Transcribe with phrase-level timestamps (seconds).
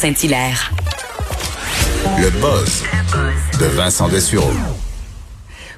[0.00, 0.72] Saint-Hilaire.
[2.18, 2.84] Le buzz
[3.60, 4.50] de Vincent Dessureau.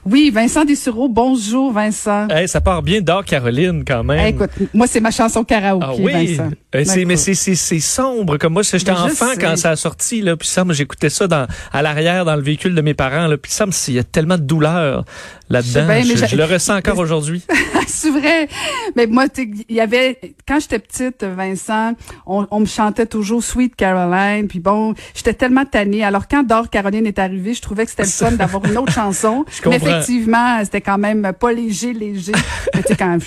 [0.05, 2.27] Oui, Vincent Dessureau, bonjour Vincent.
[2.29, 4.19] Hey, ça part bien d'or, Caroline, quand même.
[4.19, 6.51] Hey, écoute, moi c'est ma chanson karaoké, ah oui, Vincent.
[6.75, 8.63] C'est, Ben, mais c'est, c'est, c'est sombre comme moi.
[8.63, 9.41] J'étais Ben, enfant sais.
[9.41, 12.75] quand ça a sorti là, puis ça, j'écoutais ça dans à l'arrière dans le véhicule
[12.75, 15.05] de mes parents là, puis ça, il y a tellement de douleur
[15.51, 15.85] là-dedans.
[15.87, 17.45] Mais je, je le ressens encore aujourd'hui.
[17.87, 18.49] c'est vrai.
[18.97, 21.93] Mais moi, il y avait quand j'étais petite, Vincent,
[22.27, 24.49] on, on me chantait toujours Sweet Caroline.
[24.49, 26.03] Puis bon, j'étais tellement tannée.
[26.03, 28.93] Alors quand Dor Caroline est arrivée, je trouvais que c'était le fun d'avoir une autre
[28.95, 29.45] chanson.
[29.51, 29.92] Je Mais comprends.
[29.93, 32.33] Effectivement, c'était quand même pas léger, léger.
[32.75, 33.19] Mais tu sais, quand,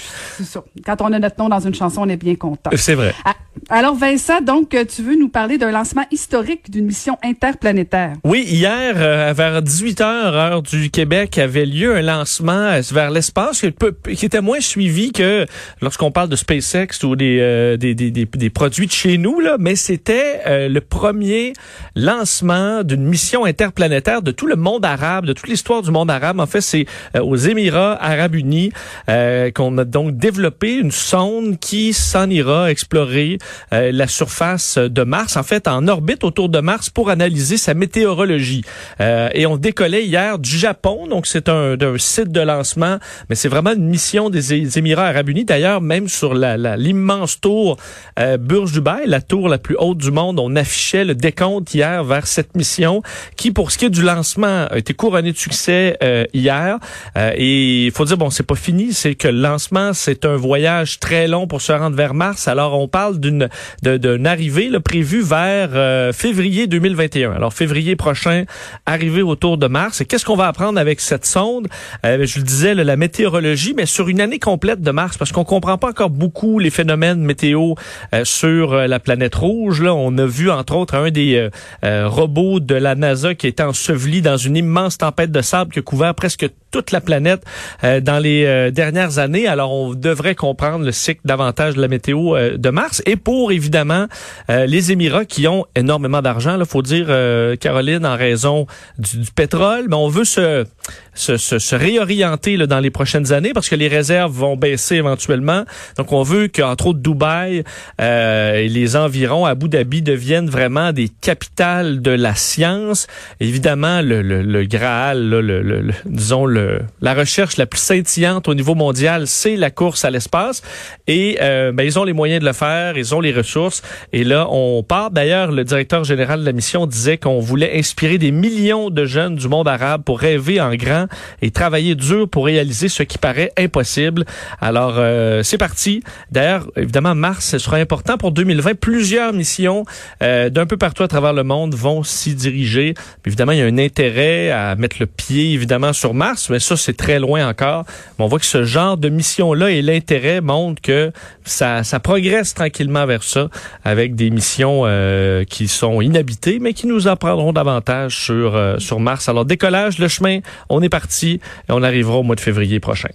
[0.85, 2.71] quand on a notre nom dans une chanson, on est bien content.
[2.75, 3.13] C'est vrai.
[3.23, 3.35] Ah,
[3.69, 8.13] Alors Vincent, donc euh, tu veux nous parler d'un lancement historique d'une mission interplanétaire?
[8.23, 13.61] Oui, hier, euh, vers 18h, heure du Québec, avait lieu un lancement euh, vers l'espace
[13.61, 15.47] qui, était moins suivi que
[15.81, 21.53] lorsqu'on parle de SpaceX ou des, produits de chez nous, là, mais c'était le premier
[21.95, 26.39] lancement d'une mission interplanétaire de tout le monde arabe, de toute l'histoire du monde arabe.
[26.39, 26.85] En fait, c'est
[27.19, 28.72] aux Émirats arabes unis
[29.07, 33.38] qu'on a donc développé une sonde qui s'en ira explorer
[33.73, 37.73] euh, la surface de Mars, en fait en orbite autour de Mars pour analyser sa
[37.73, 38.64] météorologie.
[39.02, 42.97] Euh, et on décollait hier du Japon, donc c'est un, d'un site de lancement,
[43.30, 45.45] mais c'est vraiment une mission des, Émirats arabes unis.
[45.45, 47.78] D'ailleurs, même sur la, la- l'immense tour
[48.20, 52.03] euh, Burj Dubai, la tour la plus haute du monde, on affichait le décompte hier
[52.03, 53.02] vers cette mission
[53.36, 56.78] qui, pour ce qui est du lancement, a été couronnée de succès euh, hier.
[57.17, 60.36] Euh, et il faut dire, bon, c'est pas fini, c'est que le lancement, c'est un
[60.36, 62.47] voyage très long pour se rendre vers Mars.
[62.47, 63.44] Alors, on parle d'une
[63.83, 67.31] d'une arrivée là, prévue vers euh, février 2021.
[67.31, 68.45] Alors, février prochain,
[68.85, 70.01] arrivée autour de Mars.
[70.01, 71.67] Et qu'est-ce qu'on va apprendre avec cette sonde?
[72.05, 75.43] Euh, je le disais, la météorologie, mais sur une année complète de Mars, parce qu'on
[75.43, 77.73] comprend pas encore beaucoup les phénomènes météo
[78.13, 79.81] euh, sur euh, la planète rouge.
[79.81, 81.49] Là, on a vu, entre autres, un des
[81.83, 85.81] robots de la NASA qui était enseveli dans une immense tempête de sable qui a
[85.81, 87.42] couvert presque toute la planète
[87.86, 89.47] euh, dans les euh, dernières années.
[89.47, 93.02] Alors, on devrait comprendre le cycle davantage de la météo euh, de Mars.
[93.06, 94.08] Et pour, évidemment,
[94.50, 99.19] euh, les Émirats qui ont énormément d'argent, il faut dire, euh, Caroline, en raison du,
[99.19, 100.66] du pétrole, mais on veut se,
[101.14, 104.96] se, se, se réorienter là, dans les prochaines années parce que les réserves vont baisser
[104.96, 105.64] éventuellement.
[105.97, 107.64] Donc, on veut qu'entre autres Dubaï
[108.02, 113.08] euh, et les environs, Abu Dhabi, deviennent vraiment des capitales de la science.
[113.40, 116.65] Évidemment, le, le, le Graal, là, le, le- disons, le,
[117.02, 120.62] la recherche la plus scintillante au niveau mondial, c'est la course à l'espace.
[121.08, 123.81] Et euh, ben, ils ont les moyens de le faire, ils ont les ressources.
[124.14, 125.12] Et là, on part.
[125.12, 129.36] D'ailleurs, le directeur général de la mission disait qu'on voulait inspirer des millions de jeunes
[129.36, 131.08] du monde arabe pour rêver en grand
[131.42, 134.26] et travailler dur pour réaliser ce qui paraît impossible.
[134.59, 136.02] Alors, euh, c'est parti.
[136.32, 138.76] D'ailleurs, évidemment, Mars, ce sera important pour 2020.
[138.76, 139.86] Plusieurs missions
[140.22, 142.94] euh, d'un peu partout à travers le monde vont s'y diriger.
[143.26, 146.78] Évidemment, il y a un intérêt à mettre le pied, évidemment, sur Mars, mais ça,
[146.78, 147.85] c'est très loin encore.
[148.17, 151.11] Mais on voit que ce genre de mission-là et l'intérêt montrent que
[151.44, 153.50] ça, progresse tranquillement vers ça,
[153.83, 159.00] avec des missions euh, qui sont inhabitées, mais qui nous apprendront davantage sur, euh, sur
[159.00, 159.29] Mars.
[159.29, 160.39] Alors, décollage, le chemin,
[160.69, 161.39] on est parti
[161.69, 163.09] et on arrivera au mois de février prochain.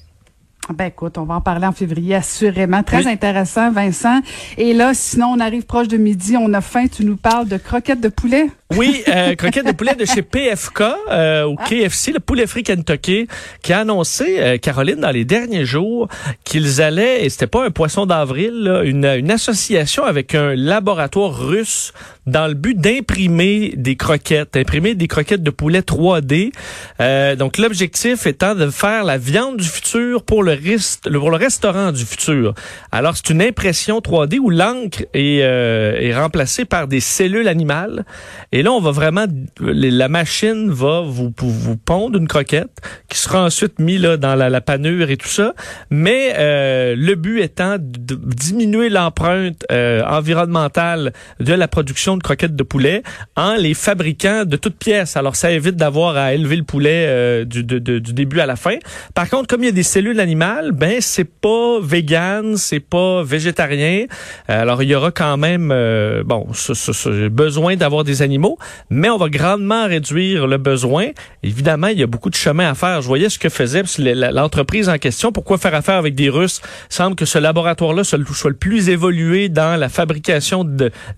[0.68, 2.82] Ben écoute, on va en parler en février assurément.
[2.84, 3.08] Très Oui.
[3.12, 4.20] intéressant, Vincent.
[4.56, 7.56] Et là, sinon, on arrive proche de midi, on a faim, tu nous parles de
[7.56, 8.46] croquettes de poulet?
[8.76, 13.26] Oui, euh, croquette de poulet de chez PFK euh, au KFC, le poulet frit Kentucky,
[13.62, 16.06] qui a annoncé, euh, Caroline, dans les derniers jours,
[16.44, 21.92] qu'ils allaient, et c'était pas un poisson d'avril, une, une association avec un laboratoire russe
[22.26, 26.52] dans le but d'imprimer des croquettes, imprimer des croquettes de poulet 3D.
[27.00, 31.36] Euh, donc l'objectif étant de faire la viande du futur pour le, rest- pour le
[31.36, 32.54] restaurant du futur.
[32.92, 38.04] Alors c'est une impression 3D où l'encre est, euh, est remplacée par des cellules animales.
[38.52, 39.26] Et là, on va vraiment,
[39.60, 42.70] la machine va vous, vous, vous pondre une croquette
[43.08, 45.54] qui sera ensuite mise là, dans la, la panure et tout ça.
[45.90, 52.56] Mais euh, le but étant de diminuer l'empreinte euh, environnementale de la production de croquettes
[52.56, 53.02] de poulet
[53.36, 55.16] en les fabriquant de toutes pièces.
[55.16, 58.56] Alors, ça évite d'avoir à élever le poulet euh, du, de- du début à la
[58.56, 58.76] fin.
[59.14, 63.22] Par contre, comme il y a des cellules animales, ben c'est pas vegan, c'est pas
[63.22, 64.06] végétarien.
[64.48, 68.22] Euh, Alors, il y aura quand même, euh, bon, ce- ce- ce- besoin d'avoir des
[68.22, 68.58] animaux.
[68.90, 71.08] mais on va grandement réduire le besoin.
[71.42, 73.00] Évidemment, il y a beaucoup de chemin à faire.
[73.02, 75.32] Je voyais ce que faisait l'entreprise en question.
[75.32, 76.60] Pourquoi faire affaire avec des Russes?
[76.90, 80.64] Il semble que ce laboratoire-là soit le plus évolué dans la fabrication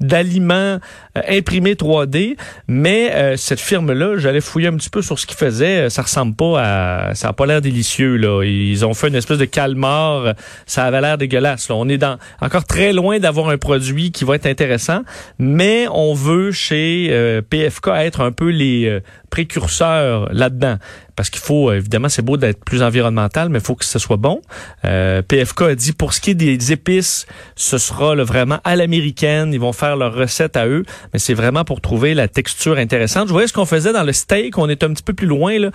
[0.01, 0.79] d'aliments
[1.17, 2.37] euh, imprimés 3D,
[2.69, 5.91] mais euh, cette firme-là, j'allais fouiller un petit peu sur ce qu'ils faisaient.
[5.91, 7.15] Ça ressemble pas à...
[7.15, 8.43] Ça a pas l'air délicieux, là.
[8.45, 10.35] Ils ont fait une espèce de calmar.
[10.67, 11.71] Ça avait l'air dégueulasse.
[11.71, 15.03] On est dans encore très loin d'avoir un produit qui va être intéressant,
[15.39, 19.01] mais on veut chez euh, PFK être un peu les euh,
[19.31, 20.77] précurseurs là-dedans.
[21.17, 23.99] Parce qu'il faut, euh, évidemment, c'est beau d'être plus environnemental, mais il faut que ce
[23.99, 24.41] soit bon.
[24.83, 27.27] PFK a dit, pour ce qui est des épices,
[27.57, 29.53] ce sera vraiment à l'américaine.
[29.53, 33.29] Ils vont faire leur recette à eux, mais c'est vraiment pour trouver la texture intéressante.
[33.29, 34.59] Je voyais ce qu'on faisait dans le steak?
[34.59, 35.71] On est un petit peu plus loin, là,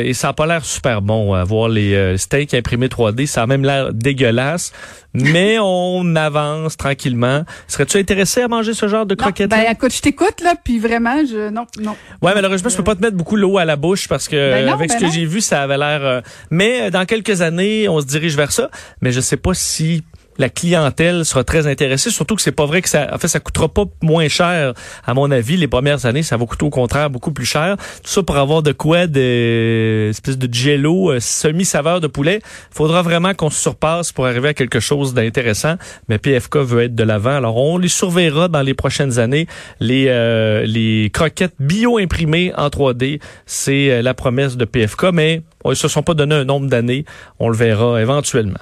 [0.00, 1.34] et ça a pas l'air super bon.
[1.34, 4.72] À voir les steaks imprimés 3D, ça a même l'air dégueulasse.
[5.14, 7.44] mais on avance tranquillement.
[7.68, 11.24] Serais-tu intéressé à manger ce genre de croquettes Ben écoute, je t'écoute là, puis vraiment,
[11.24, 11.96] je non, non.
[12.20, 14.68] Ouais, malheureusement, je peux pas te mettre beaucoup l'eau à la bouche parce que ben
[14.68, 16.04] avec ce ben que j'ai vu, ça avait l'air.
[16.04, 16.20] Euh,
[16.50, 18.70] mais euh, dans quelques années, on se dirige vers ça.
[19.00, 20.02] Mais je sais pas si
[20.38, 22.10] la clientèle sera très intéressée.
[22.10, 24.74] Surtout que c'est pas vrai que ça, en fait, ça coûtera pas moins cher.
[25.04, 27.76] À mon avis, les premières années, ça va coûter au contraire beaucoup plus cher.
[28.02, 32.40] Tout ça pour avoir de quoi, de espèce de jello euh, semi saveur de poulet.
[32.70, 35.76] Faudra vraiment qu'on se surpasse pour arriver à quelque chose d'intéressant.
[36.08, 37.36] Mais PFK veut être de l'avant.
[37.36, 39.46] Alors on les surveillera dans les prochaines années.
[39.80, 45.06] Les euh, les croquettes bio imprimées en 3D, c'est euh, la promesse de PFK.
[45.12, 47.04] Mais ils se sont pas donné un nombre d'années.
[47.38, 48.60] On le verra éventuellement.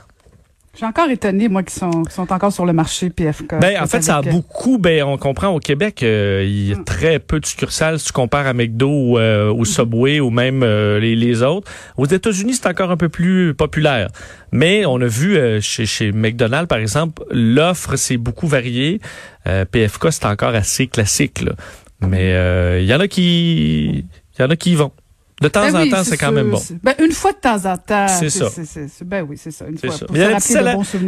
[0.75, 3.61] Suis encore étonné, moi, qui sont, qui sont encore sur le marché PFK.
[3.61, 6.79] Ben, en fait, ça a beaucoup, ben, on comprend au Québec, euh, il y a
[6.79, 6.85] hmm.
[6.85, 9.65] très peu de succursales si tu compares à McDo ou euh, au hmm.
[9.67, 11.71] Subway ou même euh, les, les, autres.
[11.99, 14.09] Aux États-Unis, c'est encore un peu plus populaire.
[14.51, 19.01] Mais on a vu chez, chez McDonald's, par exemple, l'offre s'est beaucoup variée.
[19.45, 21.53] PFK, c'est encore assez classique, là.
[22.01, 24.05] Mais il y en a qui,
[24.39, 24.93] il y en a qui y vont.
[25.43, 26.61] De temps ben en temps, c'est quand même bon.
[26.83, 28.07] Ben, une fois de temps en temps.
[28.09, 28.49] C'est ça.
[29.05, 29.67] ben oui, c'est ça.
[29.67, 29.91] Une fois,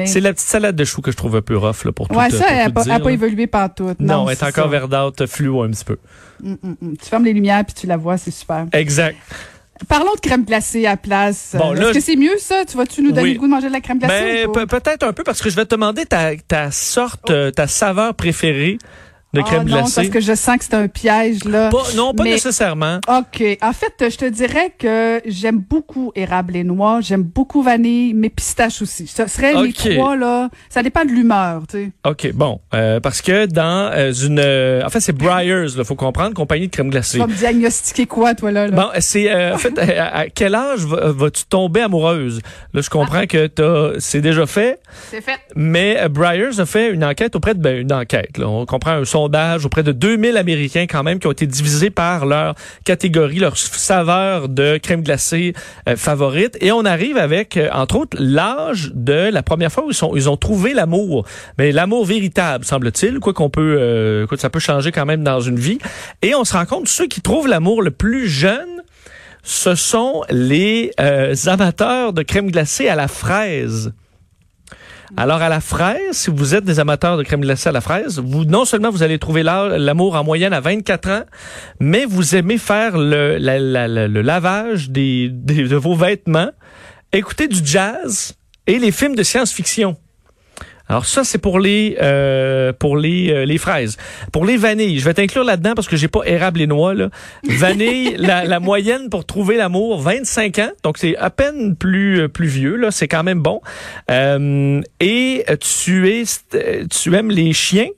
[0.07, 2.15] c'est la petite salade de choux que je trouve un peu rough là, pour tout
[2.15, 3.91] Ouais, ça, elle n'a pas, évolué partout.
[3.99, 5.99] Non, elle est, encore verdâtre, fluo un petit peu.
[6.43, 6.97] Mm, mm, mm.
[6.97, 8.67] Tu fermes les lumières puis tu la vois, c'est super.
[8.73, 9.17] Exact.
[9.89, 11.55] Parlons de crème glacée à place.
[11.59, 12.65] Bon, Est-ce que c'est mieux ça?
[12.65, 14.47] Tu vas-tu nous donner le goût de manger de la crème glacée?
[14.53, 17.51] Ben, peut-être un peu parce que je vais te demander ta, ta sorte, oh.
[17.51, 18.79] ta saveur préférée
[19.35, 19.83] de crème oh, glacée.
[19.83, 21.71] Non, parce que je sens que c'est un piège là.
[21.97, 23.01] non, pas nécessairement.
[23.09, 23.59] OK.
[23.61, 28.31] En fait, je te dirais que j'aime beaucoup érable et noix, j'aime beaucoup vanille, mais
[28.31, 29.07] pistache aussi.
[29.07, 31.93] Ce serait les trois là, ça dépend de l'humeur, tu sais.
[32.05, 35.95] OK, bon, euh, parce que dans euh, une euh, en fait, c'est Breyers, là, faut
[35.95, 37.15] comprendre, compagnie de crème glacée.
[37.15, 41.45] Tu vas me diagnostiquer quoi toi là, Bon, c'est en fait à, quel âge vas-tu
[41.45, 42.41] tomber amoureuse?
[42.73, 43.27] Là, je comprends ah.
[43.27, 44.81] que t'as c'est déjà fait.
[45.11, 45.41] C'est fait.
[45.57, 49.05] Mais Breyers a fait une enquête auprès de ben, une enquête là, on comprend un
[49.05, 49.24] son
[49.65, 52.55] auprès de 2000 Américains quand même qui ont été divisés par leur
[52.85, 55.55] catégorie, leur saveur de crème glacée
[55.89, 56.57] euh, favorite.
[56.61, 60.15] Et on arrive avec, euh, entre autres, l'âge de la première fois où ils, sont,
[60.15, 61.27] ils ont trouvé l'amour.
[61.59, 65.59] Mais l'amour véritable, semble-t-il, quoi qu'on peut, euh, ça peut changer quand même dans une
[65.59, 65.79] vie.
[66.23, 68.83] Et on se rend compte, ceux qui trouvent l'amour le plus jeune,
[69.43, 70.93] ce sont les
[71.47, 73.93] amateurs de crème glacée à la fraise.
[75.17, 78.19] Alors, à la fraise, si vous êtes des amateurs de crème glacée à la fraise,
[78.19, 81.23] vous non seulement vous allez trouver l'amour en moyenne à 24 ans,
[81.81, 86.51] mais vous aimez faire le, le lavage des, de vos vêtements,
[87.13, 88.35] écouter du jazz
[88.67, 89.97] et les films de science-fiction.
[90.89, 93.97] Alors ça c'est pour les euh, pour les euh, les fraises.
[94.33, 97.09] Pour les vanilles, je vais t'inclure là-dedans parce que j'ai pas érable et noix là.
[97.45, 100.71] Vanille, la, la, moyenne pour trouver l'amour, 25 ans.
[100.83, 103.63] Donc c'est à peine plus euh, plus vieux là, c'est quand même bon.
[104.11, 106.25] Euh, et tu es
[106.91, 107.89] tu aimes les chiens?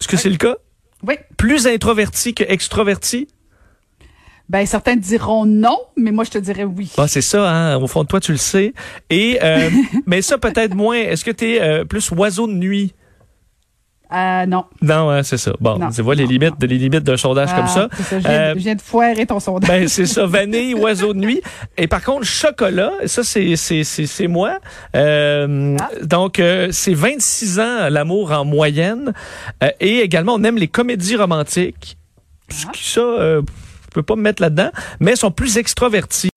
[0.00, 0.56] Est-ce que c'est le cas?
[1.02, 1.14] Oui.
[1.36, 3.26] Plus introverti que extroverti?
[4.48, 6.90] Ben certains diront non, mais moi je te dirais oui.
[6.96, 7.76] Ah, c'est ça, hein?
[7.76, 8.72] au fond de toi tu le sais.
[9.10, 9.70] Et euh,
[10.06, 10.96] mais ça peut-être moins.
[10.96, 12.94] Est-ce que tu es euh, plus oiseau de nuit?
[14.10, 14.64] Euh, non.
[14.80, 15.52] Non, hein, c'est ça.
[15.60, 17.88] Bon, tu vois les limites, les limites d'un sondage comme ça.
[17.92, 18.18] ça.
[18.18, 19.68] Je, viens, euh, je, viens, de foirer ton sondage.
[19.68, 21.42] Ben c'est ça, vanille, oiseau de nuit.
[21.76, 24.60] Et par contre, chocolat, ça c'est c'est c'est moi.
[24.96, 25.90] Euh, ah.
[26.04, 26.40] Donc
[26.70, 29.12] c'est 26 ans l'amour en moyenne.
[29.78, 31.98] et également on aime les comédies romantiques.
[32.50, 32.70] Ah.
[32.74, 33.40] Ça
[33.90, 36.30] peux pas me mettre là-dedans, mais sont plus extrovertis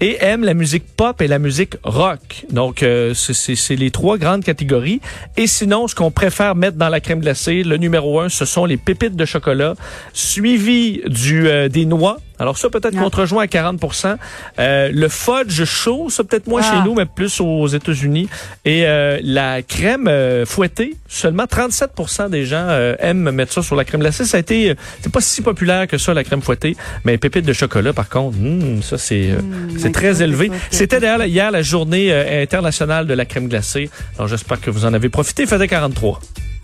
[0.00, 2.46] et aiment la musique pop et la musique rock.
[2.50, 5.00] Donc, euh, c'est les trois grandes catégories.
[5.36, 8.64] Et sinon, ce qu'on préfère mettre dans la crème glacée, le numéro un, ce sont
[8.64, 9.74] les pépites de chocolat,
[10.12, 13.02] suivi du euh, des noix Alors ça, peut-être Ah.
[13.02, 14.16] qu'on te rejoint à 40%
[14.58, 16.70] euh, Le fudge chaud, ça peut-être moins Ah.
[16.82, 18.28] chez nous, mais plus aux États-Unis.
[18.64, 23.74] Et euh, la crème euh, fouettée, seulement 37% des gens euh, aiment mettre ça sur
[23.76, 24.24] la crème glacée.
[24.24, 26.76] Ça a été, euh, c'est pas si populaire que ça, la crème fouettée.
[27.04, 29.38] Mais pépites de chocolat, par contre, hum, ça c'est euh,
[29.78, 30.50] c'est Mmh, très élevé.
[30.70, 32.12] C'était d'ailleurs hier la journée
[32.42, 33.88] internationale de la crème glacée.
[34.16, 35.42] Alors j'espère que vous en avez profité.
[35.42, 36.20] Il faisait 43.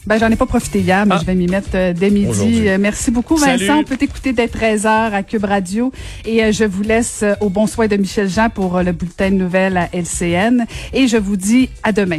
[0.06, 1.18] Ben, j'en ai pas profité hier, mais Ah.
[1.20, 2.68] je vais m'y mettre euh, dès midi.
[2.68, 3.58] Euh, merci beaucoup, Vincent.
[3.58, 3.70] Salut.
[3.70, 5.92] On peut t'écouter dès 13h à Cube Radio.
[6.24, 9.36] Et euh, je vous laisse au bon soin de Michel Jean pour le bulletin de
[9.36, 10.66] nouvelles à LCN.
[10.92, 12.18] Et je vous dis à demain.